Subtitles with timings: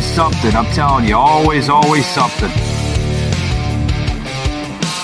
[0.00, 0.56] always something.
[0.56, 2.50] I'm telling you, always, always something.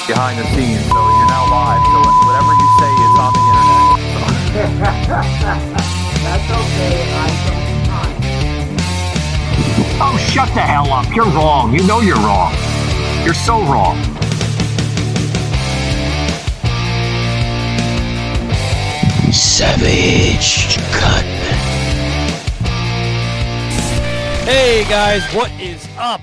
[0.06, 1.82] behind the scenes, so you're now live.
[1.92, 3.98] So whatever you say is on the internet.
[6.24, 6.96] That's okay.
[7.12, 8.16] I don't mind.
[10.00, 11.14] Oh, shut the hell up.
[11.14, 11.74] You're wrong.
[11.74, 12.54] You know you're wrong.
[13.24, 13.96] You're so wrong.
[19.32, 21.45] Savaged Cut.
[24.46, 26.20] Hey guys, what is up?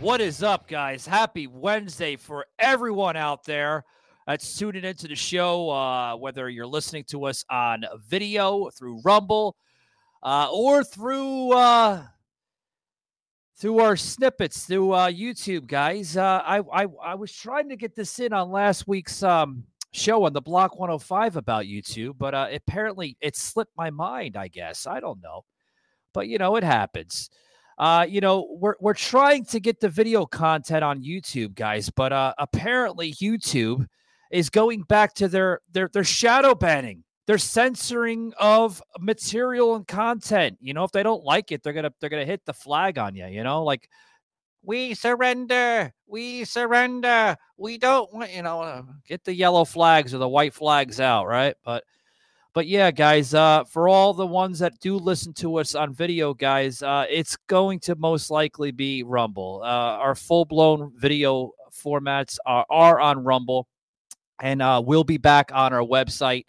[0.00, 1.06] What is up, guys?
[1.06, 3.84] Happy Wednesday for everyone out there
[4.26, 5.68] that's tuning into the show.
[5.68, 9.56] Uh, whether you're listening to us on video through Rumble
[10.22, 12.04] uh, or through uh,
[13.58, 16.16] through our snippets through uh, YouTube, guys.
[16.16, 20.24] Uh, I, I I was trying to get this in on last week's um, show
[20.24, 24.34] on the Block 105 about YouTube, but uh, apparently it slipped my mind.
[24.34, 25.44] I guess I don't know,
[26.14, 27.28] but you know it happens.
[27.78, 32.12] Uh, you know, we're we're trying to get the video content on YouTube, guys, but
[32.12, 33.86] uh, apparently YouTube
[34.30, 40.56] is going back to their their their shadow banning, their censoring of material and content.
[40.60, 43.14] You know, if they don't like it, they're gonna they're gonna hit the flag on
[43.14, 43.26] you.
[43.26, 43.90] You know, like
[44.62, 48.32] we surrender, we surrender, we don't want.
[48.32, 51.54] You know, uh, get the yellow flags or the white flags out, right?
[51.62, 51.84] But
[52.56, 56.32] but yeah, guys, uh, for all the ones that do listen to us on video,
[56.32, 59.60] guys, uh, it's going to most likely be Rumble.
[59.62, 63.68] Uh, our full blown video formats are, are on Rumble,
[64.40, 66.46] and uh, we'll be back on our website,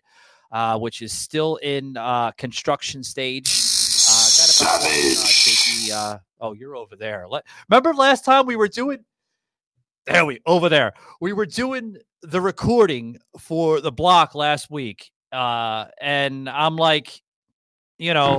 [0.53, 3.49] uh, which is still in uh, construction stage.
[4.09, 7.27] Uh, got about, uh, uh, oh, you're over there.
[7.27, 9.03] Let, remember last time we were doing?
[10.05, 10.93] There we over there.
[11.19, 17.21] We were doing the recording for the block last week, uh, and I'm like,
[17.97, 18.37] you know,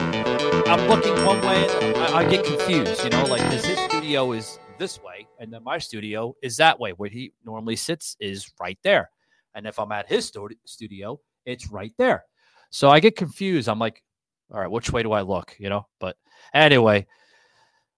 [0.67, 3.03] I'm looking one way, and I, I get confused.
[3.05, 6.79] You know, like because his studio is this way, and then my studio is that
[6.79, 6.93] way.
[6.93, 9.11] Where he normally sits is right there,
[9.55, 12.25] and if I'm at his stu- studio, it's right there.
[12.71, 13.69] So I get confused.
[13.69, 14.03] I'm like,
[14.53, 15.57] all right, which way do I look?
[15.59, 16.17] You know, but
[16.55, 17.07] anyway,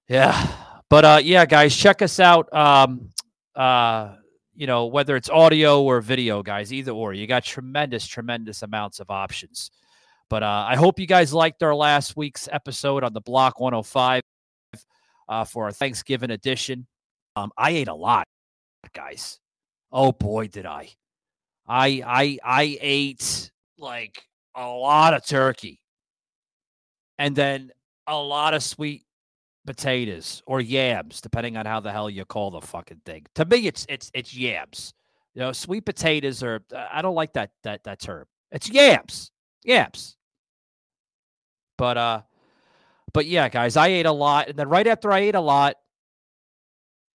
[0.09, 0.49] yeah.
[0.89, 2.53] But uh, yeah, guys, check us out.
[2.53, 3.11] Um,
[3.55, 4.17] uh,
[4.61, 9.01] you know, whether it's audio or video, guys, either or, you got tremendous, tremendous amounts
[9.01, 9.71] of options.
[10.29, 14.21] But uh, I hope you guys liked our last week's episode on the Block 105
[15.31, 16.87] uh, for our Thanksgiving edition.
[17.37, 18.27] Um, I ate a lot,
[18.93, 19.41] guys.
[19.91, 20.91] Oh boy, did I!
[21.67, 24.23] I I I ate like
[24.55, 25.81] a lot of turkey,
[27.19, 27.71] and then
[28.07, 29.05] a lot of sweet
[29.67, 33.27] potatoes or yams, depending on how the hell you call the fucking thing.
[33.35, 34.95] To me, it's it's it's yams.
[35.35, 36.61] You know, sweet potatoes are.
[36.75, 38.27] I don't like that that that term.
[38.51, 39.31] It's yams,
[39.65, 40.17] yams.
[41.79, 42.23] But uh,
[43.13, 45.77] but yeah, guys, I ate a lot, and then right after I ate a lot,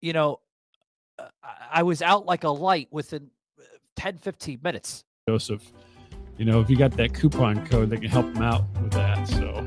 [0.02, 0.40] you know,
[1.20, 3.30] uh, I- I was out like a light within
[3.60, 3.64] uh,
[3.96, 5.04] 10, 15 minutes.
[5.28, 5.72] Joseph.
[6.38, 9.26] You know, if you got that coupon code, they can help them out with that.
[9.28, 9.65] So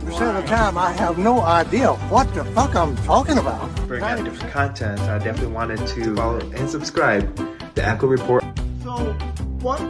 [0.00, 3.68] 90% of the time, I have no idea what the fuck I'm talking about.
[3.80, 7.36] for kind of different content, I definitely wanted to follow and subscribe
[7.74, 8.42] to Echo Report.
[8.82, 9.12] So,
[9.60, 9.80] what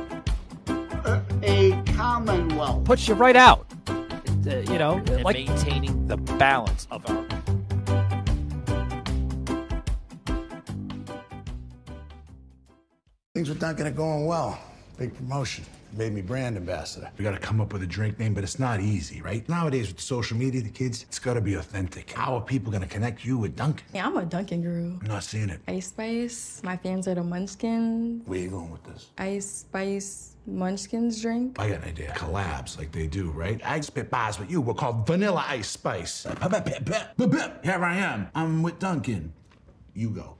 [1.04, 2.84] uh, a commonwealth.
[2.84, 3.66] puts you right out.
[3.88, 7.24] Uh, you know, like maintaining the balance of our.
[13.34, 14.58] Things with Dunkin' are going well.
[14.98, 15.64] Big promotion.
[15.92, 17.10] Made me brand ambassador.
[17.18, 19.46] We gotta come up with a drink name, but it's not easy, right?
[19.48, 22.10] Nowadays with social media, the kids, it's gotta be authentic.
[22.12, 23.84] How are people gonna connect you with Dunkin'?
[23.92, 24.98] Yeah, I'm a Dunkin' girl.
[25.00, 25.60] I'm not seeing it.
[25.66, 26.60] Ice Spice.
[26.62, 28.26] My fans are the Munchkins.
[28.26, 29.08] Where you going with this?
[29.18, 31.58] Ice Spice Munchkins drink.
[31.58, 32.12] I got an idea.
[32.16, 33.60] Collabs like they do, right?
[33.64, 34.60] I spit bars with you.
[34.60, 36.24] We're called Vanilla Ice Spice.
[36.24, 38.28] Here I am.
[38.34, 39.32] I'm with Dunkin'.
[39.94, 40.36] You go.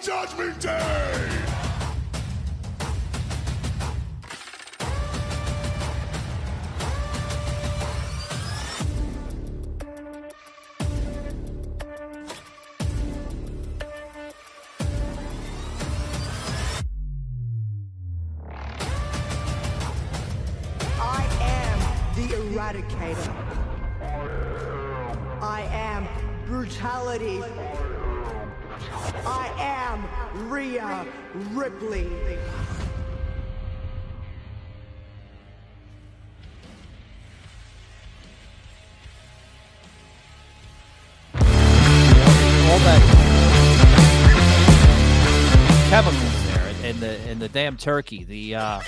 [0.00, 1.28] Judgment Day!
[21.00, 21.78] I am
[22.14, 23.34] the eradicator.
[25.42, 26.06] I am
[26.46, 27.42] brutality
[29.98, 31.06] from Rhea
[31.52, 32.06] Ripley.
[42.70, 43.00] All that
[46.46, 48.24] there in the in the damn turkey.
[48.24, 48.80] The uh,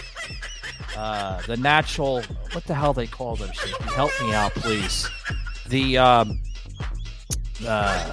[0.97, 2.23] uh, the natural
[2.53, 3.51] what the hell they call them?
[3.53, 3.75] shit?
[3.83, 5.09] Help me out, please.
[5.69, 6.41] The um,
[7.67, 8.13] uh,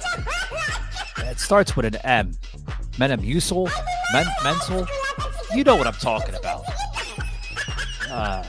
[1.18, 2.32] it starts with an M.
[2.98, 3.70] Metamucil,
[4.12, 4.86] Men, mental.
[5.54, 6.64] You know what I'm talking about.
[8.10, 8.44] Uh,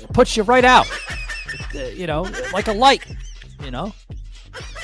[0.00, 0.86] it puts you right out.
[1.74, 2.22] Uh, you know,
[2.52, 3.04] like a light.
[3.64, 3.92] You know,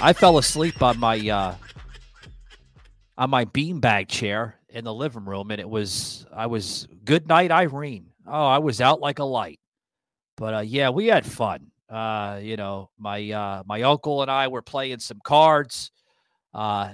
[0.00, 1.54] I fell asleep on my uh,
[3.16, 7.50] on my beanbag chair in the living room, and it was I was good night,
[7.50, 8.08] Irene.
[8.26, 9.60] Oh, I was out like a light.
[10.36, 11.70] But uh, yeah, we had fun.
[11.88, 15.90] Uh, you know, my uh, my uncle and I were playing some cards.
[16.52, 16.92] Uh,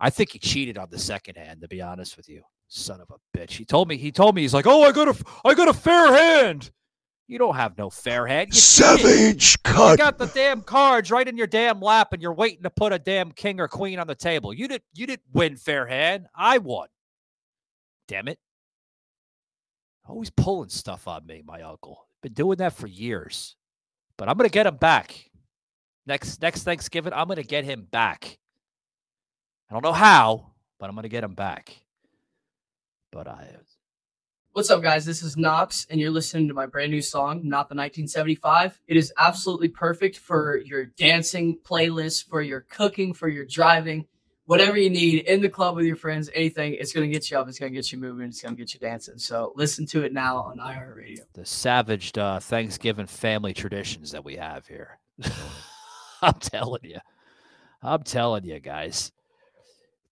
[0.00, 2.42] I think he cheated on the second hand, to be honest with you.
[2.68, 3.52] Son of a bitch.
[3.52, 5.72] He told me, he told me, he's like, Oh, I got a I got a
[5.72, 6.70] fair hand.
[7.26, 8.48] You don't have no fair hand.
[8.54, 9.92] You Savage cut.
[9.92, 12.92] You got the damn cards right in your damn lap and you're waiting to put
[12.92, 14.52] a damn king or queen on the table.
[14.52, 16.26] You didn't you didn't win fair hand.
[16.34, 16.88] I won.
[18.06, 18.38] Damn it.
[20.06, 22.08] Always pulling stuff on me, my uncle.
[22.22, 23.56] Been doing that for years.
[24.16, 25.30] But I'm gonna get him back.
[26.06, 28.38] Next next Thanksgiving, I'm gonna get him back.
[29.70, 31.76] I don't know how, but I'm gonna get him back.
[33.10, 33.48] But I
[34.58, 35.04] What's up, guys?
[35.04, 38.80] This is Knox, and you're listening to my brand new song, Not the 1975.
[38.88, 44.06] It is absolutely perfect for your dancing playlist, for your cooking, for your driving,
[44.46, 46.74] whatever you need in the club with your friends, anything.
[46.74, 48.58] It's going to get you up, it's going to get you moving, it's going to
[48.58, 49.18] get you dancing.
[49.18, 51.20] So listen to it now on iHeartRadio.
[51.34, 54.98] the savaged uh, Thanksgiving family traditions that we have here.
[56.20, 56.98] I'm telling you.
[57.80, 59.12] I'm telling you, guys.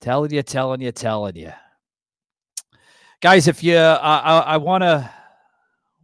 [0.00, 1.52] Telling you, telling you, telling you.
[3.20, 5.10] Guys, if you, uh, I, I want to,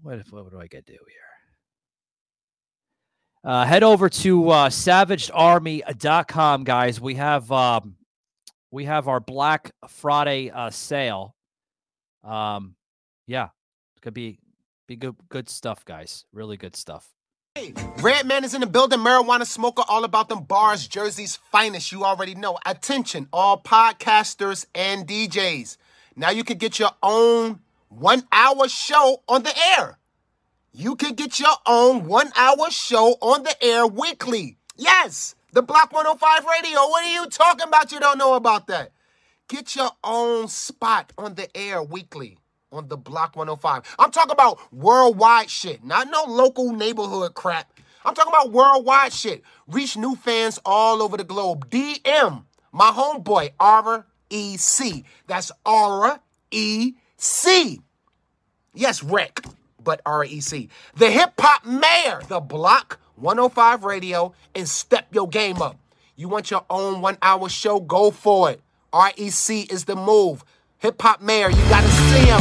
[0.02, 1.22] what, what do I got to do here?
[3.44, 7.00] Uh, head over to uh, savagedarmy.com, guys.
[7.00, 7.96] We have um,
[8.70, 11.34] we have our Black Friday uh, sale.
[12.22, 12.76] Um,
[13.26, 13.48] yeah,
[13.94, 14.38] it's gonna be
[14.86, 16.24] be good good stuff, guys.
[16.32, 17.08] Really good stuff.
[18.02, 18.98] Redman is in the building.
[18.98, 21.92] Marijuana smoker, all about them bars, Jersey's finest.
[21.92, 22.58] You already know.
[22.66, 25.76] Attention, all podcasters and DJs.
[26.16, 29.98] Now you can get your own one hour show on the air.
[30.72, 34.56] You can get your own one hour show on the air weekly.
[34.76, 36.80] Yes, the Block 105 radio.
[36.80, 37.92] What are you talking about?
[37.92, 38.92] You don't know about that.
[39.48, 42.38] Get your own spot on the air weekly
[42.72, 43.94] on the Block 105.
[43.98, 47.72] I'm talking about worldwide shit, not no local neighborhood crap.
[48.04, 49.42] I'm talking about worldwide shit.
[49.68, 51.70] Reach new fans all over the globe.
[51.70, 55.04] DM my homeboy, Aura E.C.
[55.26, 56.20] That's Aura
[56.50, 57.80] E.C.
[58.74, 59.44] Yes, Rick,
[59.84, 60.70] but R-E-C.
[60.96, 65.76] The hip hop mayor, the Block 105 radio, and step your game up.
[66.16, 67.80] You want your own one hour show?
[67.80, 68.62] Go for it.
[68.94, 70.44] REC is the move.
[70.82, 72.40] Hip hop mayor, you gotta see him.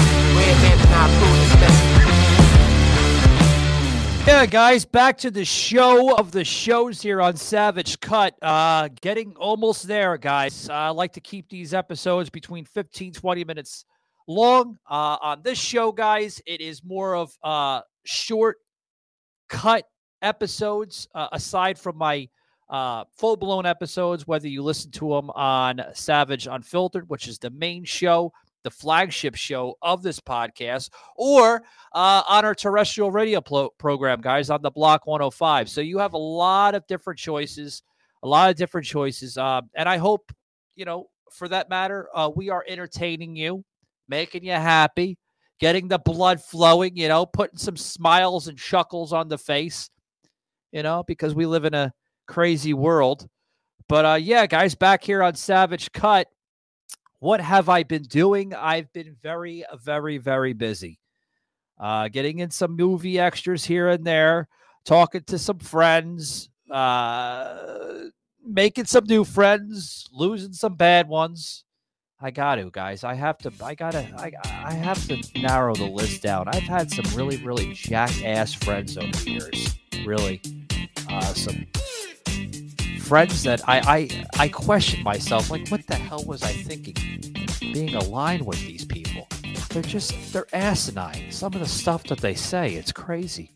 [4.26, 8.34] Yeah, guys, back to the show of the shows here on Savaged Cut.
[8.42, 10.68] Uh, getting almost there, guys.
[10.68, 13.86] Uh, I like to keep these episodes between 15, 20 minutes
[14.28, 14.80] long.
[14.90, 18.58] Uh, on this show, guys, it is more of uh, short
[19.50, 19.86] cut
[20.24, 22.28] episodes, uh, aside from my
[22.72, 27.50] uh, full blown episodes, whether you listen to them on Savaged Unfiltered, which is the
[27.50, 28.32] main show,
[28.64, 31.64] the flagship show of this podcast, or
[31.94, 35.70] uh, on our terrestrial radio plo- program, guys, on the Block 105.
[35.70, 37.84] So you have a lot of different choices,
[38.24, 39.38] a lot of different choices.
[39.38, 40.32] Uh, and I hope,
[40.76, 43.66] you know, for that matter, uh, we are entertaining you,
[44.08, 45.18] making you happy,
[45.60, 49.90] getting the blood flowing, you know, putting some smiles and chuckles on the face,
[50.72, 51.92] you know, because we live in a
[52.32, 53.28] crazy world.
[53.90, 56.28] But uh, yeah, guys, back here on Savaged Cut,
[57.20, 58.54] what have I been doing?
[58.54, 60.98] I've been very, very, very busy.
[61.78, 64.48] Uh, getting in some movie extras here and there,
[64.86, 68.06] talking to some friends, uh,
[68.46, 71.66] making some new friends, losing some bad ones.
[72.22, 73.04] I got to, guys.
[73.04, 73.52] I have to.
[73.62, 74.08] I gotta.
[74.16, 74.32] I.
[74.46, 76.48] I have to narrow the list down.
[76.48, 79.80] I've had some really, really jackass friends over the years.
[80.06, 80.40] Really,
[81.10, 81.66] uh, some
[83.12, 83.82] friends that I,
[84.40, 86.96] I I question myself like what the hell was I thinking?
[87.60, 89.28] Being aligned with these people.
[89.68, 91.30] They're just they're asinine.
[91.30, 93.52] Some of the stuff that they say it's crazy.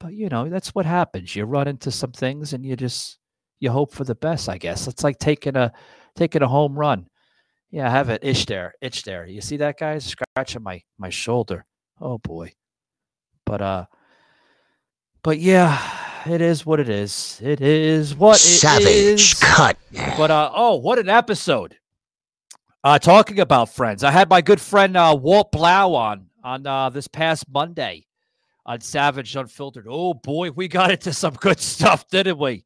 [0.00, 1.36] But you know that's what happens.
[1.36, 3.18] You run into some things and you just
[3.60, 4.88] you hope for the best I guess.
[4.88, 5.72] It's like taking a
[6.16, 7.06] taking a home run.
[7.70, 9.24] Yeah I have an itch there itch there.
[9.24, 11.64] You see that guy scratching my my shoulder.
[12.00, 12.54] Oh boy.
[13.46, 13.86] But uh
[15.22, 17.40] but yeah it is what it is.
[17.42, 19.34] It is what it Savage is.
[19.34, 19.76] cut.
[20.16, 21.76] But uh oh, what an episode.
[22.82, 26.90] Uh, talking about friends, I had my good friend uh, Walt Blau on on uh,
[26.90, 28.06] this past Monday
[28.66, 29.86] on Savaged Unfiltered.
[29.88, 32.64] Oh boy, we got into some good stuff, didn't we?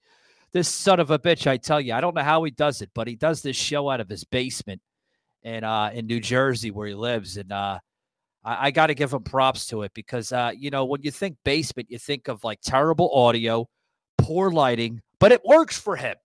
[0.52, 2.90] This son of a bitch, I tell you, I don't know how he does it,
[2.94, 4.80] but he does this show out of his basement
[5.42, 7.78] in uh, in New Jersey where he lives, and uh,
[8.48, 11.10] I, I got to give him props to it because uh, you know when you
[11.10, 13.68] think basement, you think of like terrible audio,
[14.16, 16.16] poor lighting, but it works for him.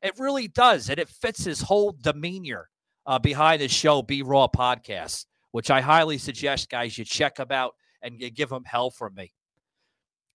[0.00, 2.68] It really does, and it fits his whole demeanor
[3.06, 7.50] uh, behind the show, B Raw podcast, which I highly suggest, guys, you check him
[7.50, 9.32] out and you give him hell from me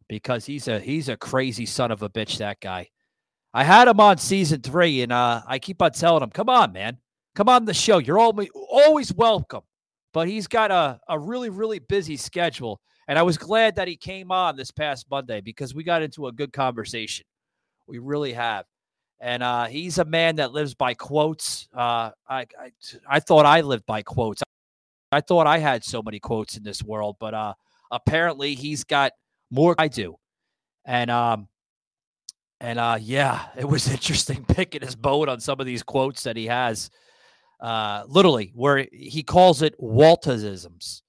[0.10, 2.38] because he's a he's a crazy son of a bitch.
[2.40, 2.90] That guy.
[3.54, 6.74] I had him on season three, and uh, I keep on telling him, "Come on,
[6.74, 6.98] man,
[7.36, 7.98] come on the show.
[7.98, 9.62] You're always always welcome."
[10.18, 13.96] But he's got a a really really busy schedule, and I was glad that he
[13.96, 17.24] came on this past Monday because we got into a good conversation.
[17.86, 18.66] We really have.
[19.20, 21.70] And uh, he's a man that lives by quotes.
[21.72, 22.72] Uh, I, I,
[23.08, 24.42] I thought I lived by quotes.
[25.12, 27.54] I thought I had so many quotes in this world, but uh,
[27.92, 29.12] apparently he's got
[29.52, 30.18] more I do.
[30.84, 31.48] And um,
[32.60, 36.36] and uh, yeah, it was interesting picking his boat on some of these quotes that
[36.36, 36.90] he has.
[37.60, 41.02] Uh, literally, where he calls it Waltisms,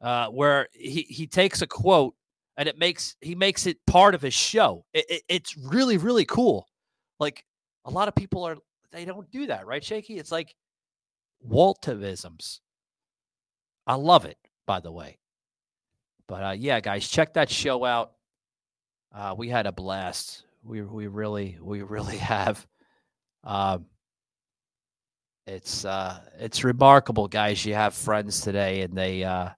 [0.00, 2.14] uh, where he he takes a quote
[2.56, 4.84] and it makes he makes it part of his show.
[4.92, 6.68] It, it, it's really really cool.
[7.18, 7.44] Like
[7.84, 8.56] a lot of people are
[8.90, 10.18] they don't do that, right, Shaky?
[10.18, 10.54] It's like
[11.48, 12.60] Waltivisms.
[13.86, 14.36] I love it,
[14.66, 15.18] by the way.
[16.28, 18.12] But uh, yeah, guys, check that show out.
[19.14, 20.44] Uh, we had a blast.
[20.62, 22.66] We we really we really have.
[23.44, 23.86] Um,
[25.46, 27.64] it's uh, it's remarkable, guys.
[27.64, 29.50] You have friends today, and they uh,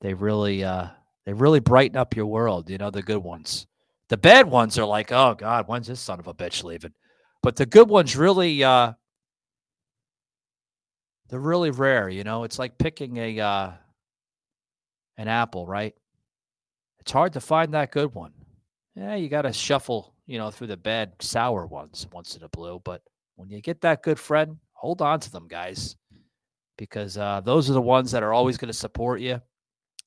[0.00, 0.88] they really uh,
[1.24, 2.68] they really brighten up your world.
[2.68, 3.66] You know, the good ones.
[4.10, 6.92] The bad ones are like, oh God, when's this son of a bitch leaving?
[7.42, 8.92] But the good ones really uh,
[11.28, 12.08] they're really rare.
[12.08, 13.72] You know, it's like picking a uh,
[15.16, 15.94] an apple, right?
[17.00, 18.32] It's hard to find that good one.
[18.94, 22.48] Yeah, you got to shuffle, you know, through the bad sour ones once in a
[22.48, 22.80] blue.
[22.84, 23.02] But
[23.36, 25.96] when you get that good friend, hold on to them, guys,
[26.76, 29.40] because uh, those are the ones that are always going to support you,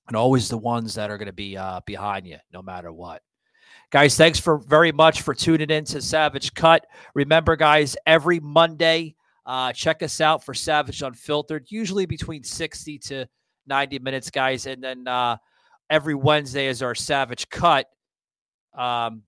[0.07, 3.23] and always the ones that are going to be uh, behind you, no matter what.
[3.91, 6.85] Guys, thanks for very much for tuning in to Savaged Cut.
[7.15, 9.15] Remember, guys, every Monday
[9.47, 13.25] uh, check us out for Savaged Unfiltered, usually between 60 to
[13.65, 14.67] 90 minutes, guys.
[14.67, 15.37] And then uh,
[15.89, 17.87] every Wednesday is our Savaged Cut
[18.77, 19.23] um,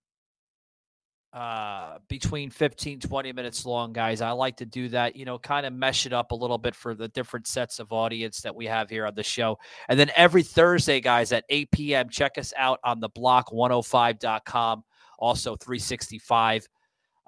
[1.32, 4.22] uh, between 15, 20 minutes long, guys.
[4.22, 6.74] I like to do that, you know, kind of mesh it up a little bit
[6.74, 9.60] for the different sets of audience that we have here on the show.
[9.90, 14.84] And then every Thursday, guys, at 8 p.m., check us out on the block105.com,
[15.20, 16.68] also 365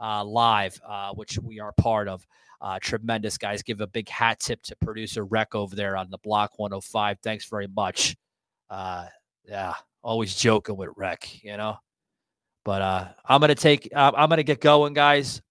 [0.02, 2.26] uh, live, uh, which we are part of.
[2.60, 3.64] Uh, tremendous guys.
[3.64, 7.18] Give a big hat tip to producer Rec over there on the block 105.
[7.24, 8.16] Thanks very much.
[8.70, 9.08] Uh,
[9.46, 11.78] yeah, always joking with Rec, you know.
[12.64, 13.90] But uh, I'm gonna take.
[13.94, 15.42] Uh, I'm gonna get going, guys.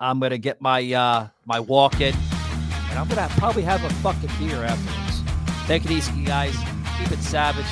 [0.00, 4.30] I'm gonna get my uh, my walk in, and I'm gonna probably have a fucking
[4.38, 5.22] beer afterwards.
[5.66, 6.56] Take it easy, guys.
[6.98, 7.66] Keep it savage.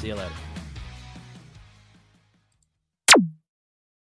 [0.00, 0.33] See you later.